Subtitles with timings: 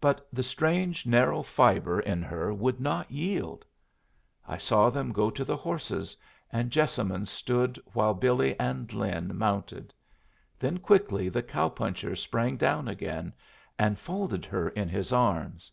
[0.00, 3.66] But the strange, narrow fibre in her would not yield!
[4.48, 6.16] I saw them go to the horses,
[6.50, 9.92] and Jessamine stood while Billy and Lin mounted.
[10.58, 13.34] Then quickly the cow puncher sprang down again
[13.78, 15.70] and folded her in his arms.